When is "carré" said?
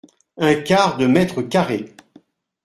1.43-1.93